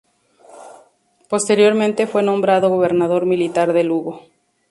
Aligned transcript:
Posteriormente 1.29 2.07
fue 2.07 2.23
nombrado 2.23 2.69
gobernador 2.71 3.27
militar 3.27 3.71
de 3.71 3.83
Lugo. 3.83 4.23